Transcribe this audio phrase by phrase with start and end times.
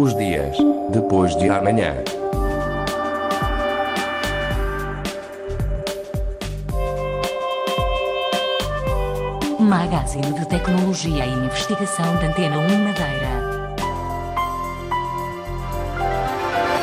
[0.00, 0.56] Os dias
[0.88, 1.94] depois de amanhã.
[9.58, 13.74] Magazine de Tecnologia e Investigação da Antena 1 Madeira.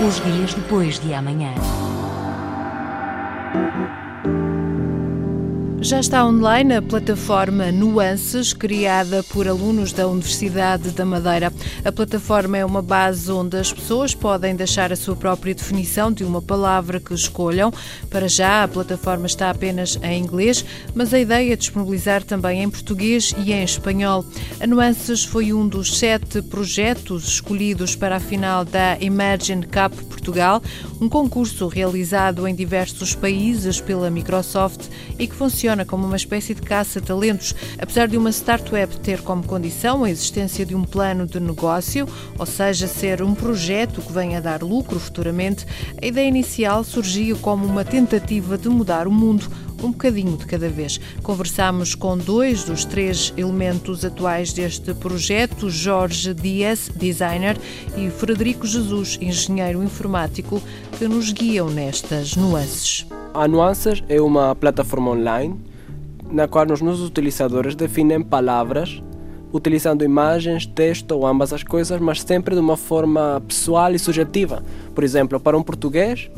[0.07, 1.55] Os dias depois de amanhã.
[5.87, 11.53] Já está online a plataforma Nuances, criada por alunos da Universidade da Madeira.
[11.85, 16.25] A plataforma é uma base onde as pessoas podem deixar a sua própria definição de
[16.25, 17.71] uma palavra que escolham.
[18.09, 22.69] Para já, a plataforma está apenas em inglês, mas a ideia é disponibilizar também em
[22.69, 24.25] português e em espanhol.
[24.59, 30.61] A Nuances foi um dos sete projetos escolhidos para a final da Imagine Cup Portugal,
[30.99, 34.81] um concurso realizado em diversos países pela Microsoft
[35.17, 37.55] e que funciona como uma espécie de caça-talentos.
[37.77, 42.45] Apesar de uma startup ter como condição a existência de um plano de negócio, ou
[42.45, 45.65] seja, ser um projeto que venha a dar lucro futuramente,
[46.01, 49.49] a ideia inicial surgiu como uma tentativa de mudar o mundo
[49.83, 50.99] um bocadinho de cada vez.
[51.21, 57.57] Conversámos com dois dos três elementos atuais deste projeto, Jorge Dias, designer,
[57.95, 60.61] e Frederico Jesus, engenheiro informático,
[60.97, 63.05] que nos guiam nestas nuances.
[63.37, 65.55] A Nuances é uma plataforma online
[66.31, 68.99] na qual os nossos utilizadores definem palavras
[69.53, 74.63] utilizando imagens, texto ou ambas as coisas, mas sempre de uma forma pessoal e subjetiva.
[74.95, 76.31] Por exemplo, para um português,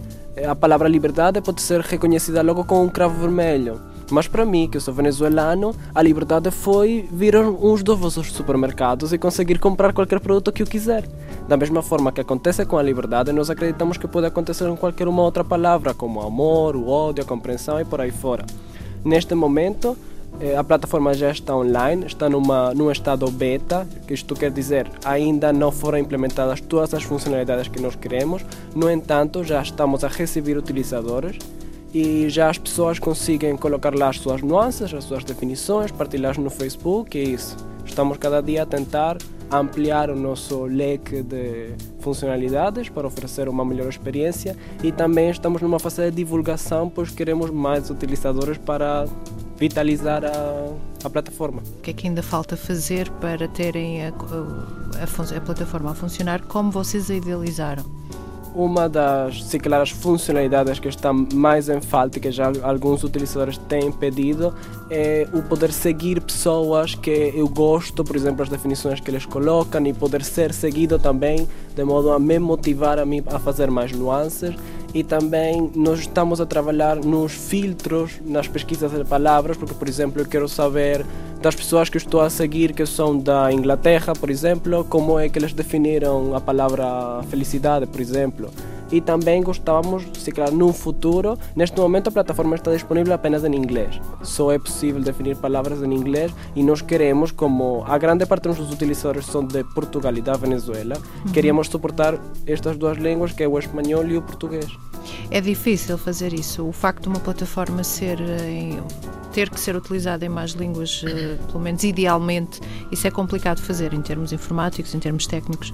[0.46, 3.80] a palavra liberdade pode ser reconhecida logo com um cravo vermelho.
[4.12, 8.32] Mas para mim, que eu sou venezuelano, a liberdade foi vir a uns dos vossos
[8.32, 11.08] supermercados e conseguir comprar qualquer produto que eu quiser.
[11.48, 15.08] Da mesma forma que acontece com a liberdade, nós acreditamos que pode acontecer com qualquer
[15.08, 18.46] uma outra palavra, como amor, o ódio, a compreensão e por aí fora.
[19.04, 19.96] Neste momento,
[20.40, 24.90] eh, a plataforma já está online, está numa, num estado beta, que isto quer dizer
[25.04, 30.08] ainda não foram implementadas todas as funcionalidades que nós queremos, no entanto, já estamos a
[30.08, 31.38] receber utilizadores
[31.94, 36.50] e já as pessoas conseguem colocar lá as suas nuances, as suas definições, partilhar no
[36.50, 37.58] Facebook é isso.
[37.86, 39.18] Estamos cada dia a tentar
[39.52, 45.80] ampliar o nosso leque de funcionalidades para oferecer uma melhor experiência e também estamos numa
[45.80, 49.06] fase de divulgação, pois queremos mais utilizadores para
[49.58, 50.74] vitalizar a,
[51.04, 51.62] a plataforma.
[51.78, 56.42] O que é que ainda falta fazer para terem a, a, a plataforma a funcionar
[56.44, 57.84] como vocês a idealizaram?
[58.54, 63.58] Uma das, se calhar, as funcionalidades que está mais em falta que já alguns utilizadores
[63.58, 64.54] têm pedido
[64.90, 69.86] é o poder seguir pessoas que eu gosto, por exemplo, as definições que eles colocam
[69.86, 73.92] e poder ser seguido também, de modo a me motivar a mim a fazer mais
[73.92, 74.56] nuances
[74.94, 80.22] e também nós estamos a trabalhar nos filtros, nas pesquisas de palavras, porque, por exemplo,
[80.22, 81.06] eu quero saber
[81.42, 85.40] das pessoas que estou a seguir que são da Inglaterra, por exemplo, como é que
[85.40, 88.50] eles definiram a palavra felicidade, por exemplo.
[88.92, 93.56] E também gostávamos, se calhar, num futuro, neste momento a plataforma está disponível apenas em
[93.56, 94.00] inglês.
[94.24, 98.58] Só é possível definir palavras em inglês e nós queremos, como a grande parte dos
[98.58, 100.96] nossos utilizadores são de Portugal e da Venezuela,
[101.26, 101.32] uhum.
[101.32, 104.68] queríamos suportar estas duas línguas, que é o espanhol e o português.
[105.32, 106.68] É difícil fazer isso.
[106.68, 108.80] O facto de uma plataforma ser em,
[109.32, 112.60] ter que ser utilizada em mais línguas, eh, pelo menos idealmente,
[112.92, 115.72] isso é complicado de fazer em termos informáticos, em termos técnicos.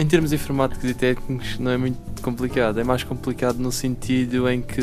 [0.00, 4.62] Em termos informáticos e técnicos não é muito complicado, é mais complicado no sentido em
[4.62, 4.80] que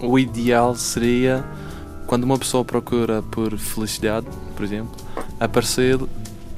[0.00, 1.44] o ideal seria
[2.04, 4.90] quando uma pessoa procura por felicidade, por exemplo,
[5.38, 5.96] aparecer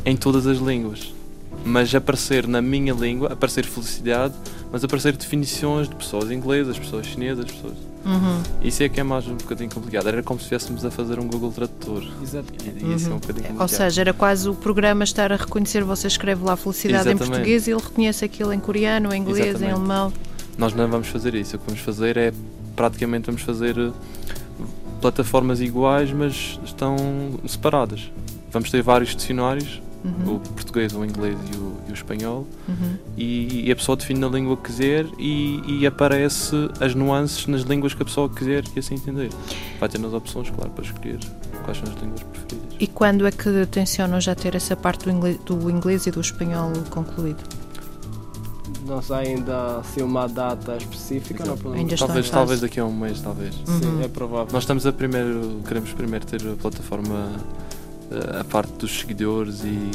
[0.02, 1.12] em todas as línguas.
[1.62, 4.32] Mas aparecer na minha língua, aparecer felicidade,
[4.74, 7.74] mas aparecer definições de pessoas inglesas, pessoas chinesas, pessoas
[8.04, 8.42] Uhum.
[8.60, 10.06] Isso é que é mais um bocadinho complicado.
[10.08, 12.04] Era como se estivéssemos a fazer um Google Tradutor.
[12.22, 12.52] Exato.
[12.62, 13.18] E, e isso é um uhum.
[13.18, 13.60] bocadinho complicado.
[13.60, 17.24] Ou seja, era quase o programa estar a reconhecer, você escreve lá felicidade Exatamente.
[17.24, 19.70] em português e ele reconhece aquilo em coreano, em inglês, Exatamente.
[19.70, 20.12] em alemão.
[20.58, 21.56] Nós não vamos fazer isso.
[21.56, 22.30] O que vamos fazer é,
[22.76, 23.90] praticamente, vamos fazer eh,
[25.00, 26.96] plataformas iguais, mas estão
[27.46, 28.12] separadas.
[28.52, 30.36] Vamos ter vários dicionários uhum.
[30.36, 32.96] o português, o inglês e o, e o espanhol, uhum.
[33.16, 37.62] e, e, a pessoa define a língua que quiser e, e, aparece as nuances nas
[37.62, 39.30] línguas que a pessoa quiser e assim entender.
[39.80, 41.18] Vai ter nas opções, claro, para escolher
[41.64, 42.76] quais são as línguas preferidas.
[42.78, 46.20] E quando é que tencionam já ter essa parte do inglês, do inglês e do
[46.20, 47.42] espanhol concluído?
[48.86, 51.44] não sei ainda se uma data específica.
[51.44, 53.56] Não ainda talvez, talvez daqui a um mês, talvez.
[53.66, 53.78] Uhum.
[53.80, 54.52] Sim, é provável.
[54.52, 57.30] Nós estamos a primeiro, queremos primeiro ter a plataforma
[58.40, 59.90] a parte dos seguidores e,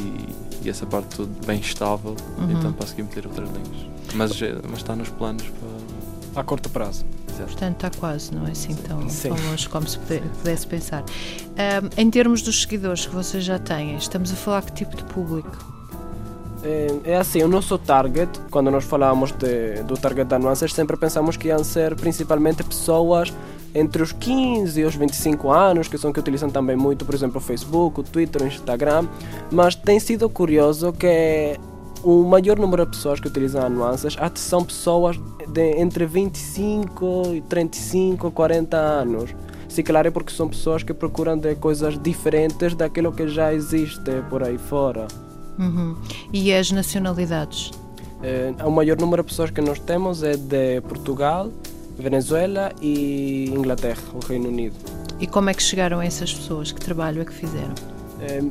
[0.64, 2.52] e essa parte toda bem estável, uhum.
[2.52, 3.90] então para meter outras linhas.
[4.14, 4.32] Mas,
[4.70, 6.42] mas está nos planos para.
[6.42, 7.06] A curto prazo.
[7.28, 7.52] Exato.
[7.52, 11.04] Portanto, está quase, não é assim tão, tão longe como se pudesse pensar.
[11.04, 15.04] Um, em termos dos seguidores que vocês já têm, estamos a falar que tipo de
[15.06, 15.58] público?
[16.64, 20.98] É, é assim, o nosso target, quando nós falamos de, do target da Nuances, sempre
[20.98, 23.34] pensamos que iam ser principalmente pessoas
[23.74, 27.38] entre os 15 e os 25 anos, que são que utilizam também muito, por exemplo,
[27.38, 29.07] o Facebook, o Twitter, o Instagram,
[29.51, 31.57] mas tem sido curioso que
[32.04, 38.31] o maior número de pessoas que utilizam Nuances são pessoas de entre 25 e 35,
[38.31, 39.36] 40 anos.
[39.68, 44.12] Se claro é porque são pessoas que procuram de coisas diferentes daquilo que já existe
[44.30, 45.07] por aí fora.
[45.60, 45.95] Uhum.
[46.33, 47.71] E as nacionalidades?
[48.24, 51.51] Eh, o maior número de pessoas que nós temos é de Portugal,
[52.00, 54.75] Venezuela e Inglaterra, o Reino Unido.
[55.19, 56.72] E como é que chegaram essas pessoas?
[56.72, 57.74] Que trabalho é que fizeram?
[58.22, 58.42] Eh,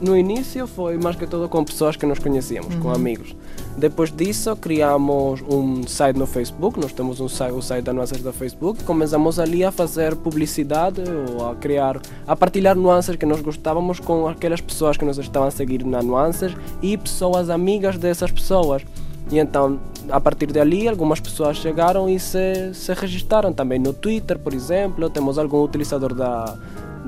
[0.00, 2.80] no início foi mais que tudo com pessoas que nós conhecíamos, uhum.
[2.80, 3.36] com amigos.
[3.76, 8.20] Depois disso criamos um site no Facebook, nós temos um site, o site da Nuances
[8.20, 11.02] da Facebook, começamos ali a fazer publicidade
[11.36, 15.48] ou a criar, a partilhar nuances que nós gostávamos com aquelas pessoas que nos estavam
[15.48, 16.52] a seguir na Nuances
[16.82, 18.82] e pessoas amigas dessas pessoas.
[19.30, 19.80] E então,
[20.10, 25.08] a partir dali, algumas pessoas chegaram e se, se registraram também no Twitter, por exemplo.
[25.08, 26.56] Temos algum utilizador da,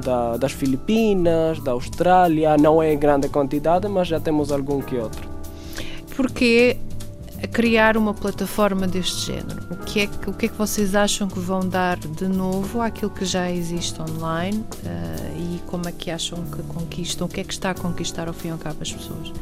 [0.03, 2.57] da, das Filipinas, da Austrália.
[2.57, 5.29] Não é em grande quantidade, mas já temos algum que outro.
[6.17, 6.79] Porquê
[7.53, 9.63] criar uma plataforma deste género?
[9.71, 12.81] O que, é que, o que é que vocês acham que vão dar de novo
[12.81, 17.27] àquilo que já existe online uh, e como é que acham que conquistam?
[17.27, 19.33] O que é que está a conquistar ao fim e ao cabo as pessoas?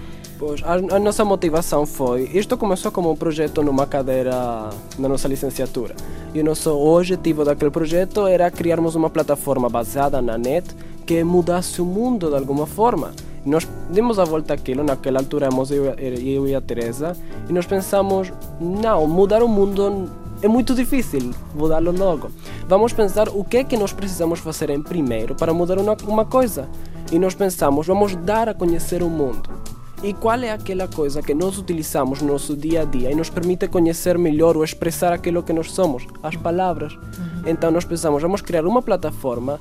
[0.45, 2.29] Pois, a, a, nossa motivação foi.
[2.35, 5.95] Isto começou como um projeto numa cadeira na nossa licenciatura.
[6.35, 10.67] E o nosso objetivo daquele projeto era criarmos uma plataforma baseada na net
[11.07, 13.13] que mudasse o mundo de alguma forma.
[13.47, 17.17] Nós demos a volta àquilo, naquela altura éramos eu, eu e a Teresa,
[17.49, 20.11] e nós pensamos: não, mudar o mundo
[20.43, 22.33] é muito difícil mudá-lo logo.
[22.67, 26.25] Vamos pensar o que é que nós precisamos fazer em primeiro para mudar uma, uma
[26.25, 26.69] coisa.
[27.13, 29.72] E nós pensamos: vamos dar a conhecer o mundo.
[30.03, 33.31] E qual é aquela coisa que nós utilizamos no nosso dia a dia e nos
[33.31, 36.05] permite conhecer melhor ou expressar aquilo que nós somos?
[36.21, 36.93] As palavras.
[36.95, 37.43] Uhum.
[37.47, 39.61] Então nós pensamos, vamos criar uma plataforma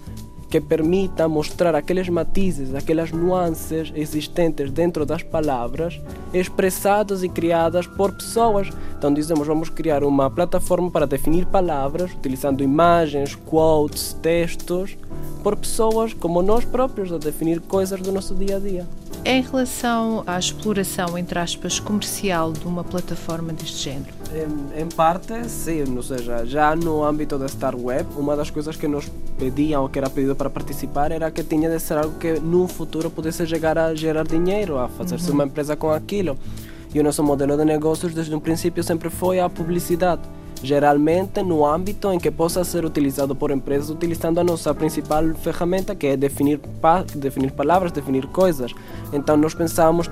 [0.49, 6.01] que permita mostrar aqueles matizes, aquelas nuances existentes dentro das palavras,
[6.33, 8.67] expressadas e criadas por pessoas.
[8.97, 14.97] Então dizemos, vamos criar uma plataforma para definir palavras, utilizando imagens, quotes, textos,
[15.43, 18.87] por pessoas como nós próprios a definir coisas do nosso dia a dia.
[19.23, 24.11] Em relação à exploração, entre aspas, comercial de uma plataforma deste género?
[24.33, 25.83] Em, em, parte, sim.
[25.95, 29.89] Ou seja, já no âmbito da Star Web, uma das coisas que nos pediam, ou
[29.89, 33.45] que era pedido para participar, era que tinha de ser algo que no futuro pudesse
[33.45, 35.35] chegar a gerar dinheiro, a fazer-se uhum.
[35.35, 36.35] uma empresa com aquilo.
[36.93, 40.21] E o nosso modelo de negócios, desde o princípio, sempre foi a publicidade
[40.63, 45.95] geralmente no âmbito em que possa ser utilizado por empresas utilizando a nossa principal ferramenta
[45.95, 48.71] que é definir, pa definir palavras, definir coisas.
[49.11, 50.09] Então nós pensamos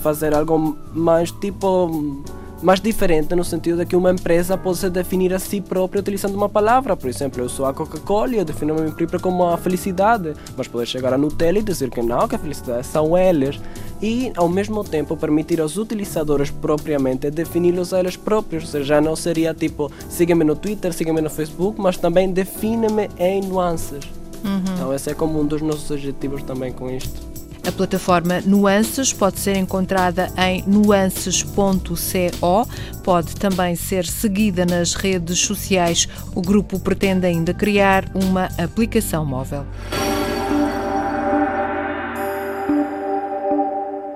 [0.00, 2.22] fazer algo mais tipo
[2.62, 6.34] mais diferente no sentido de que uma empresa pode se definir a si própria utilizando
[6.34, 6.96] uma palavra.
[6.96, 10.34] Por exemplo, eu sou a Coca-Cola e eu defino a minha própria como a felicidade,
[10.56, 13.60] mas poder chegar a Nutella e dizer que não, que a felicidade são eles.
[14.02, 19.00] E ao mesmo tempo permitir aos utilizadores propriamente defini-los a eles próprios, ou seja, já
[19.00, 24.04] não seria tipo siga-me no Twitter, siga-me no Facebook, mas também define-me em nuances.
[24.44, 24.74] Uhum.
[24.74, 27.27] Então esse é como um dos nossos objetivos também com isto.
[27.68, 32.66] A plataforma Nuances pode ser encontrada em nuances.co,
[33.04, 36.08] pode também ser seguida nas redes sociais.
[36.34, 39.66] O grupo pretende ainda criar uma aplicação móvel.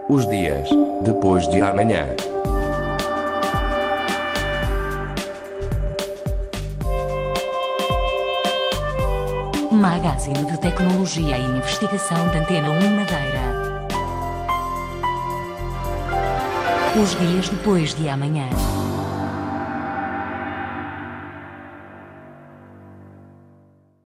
[0.08, 0.70] Os dias
[1.04, 2.06] depois de amanhã.
[9.72, 13.86] Magazine de Tecnologia e Investigação da Antena 1 Madeira.
[17.02, 18.48] Os dias depois de amanhã.